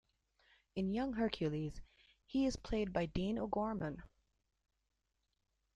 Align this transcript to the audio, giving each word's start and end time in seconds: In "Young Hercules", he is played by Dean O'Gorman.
In 0.75 0.93
"Young 0.95 1.13
Hercules", 1.13 1.79
he 2.25 2.47
is 2.47 2.55
played 2.55 2.91
by 2.91 3.05
Dean 3.05 3.37
O'Gorman. 3.37 4.01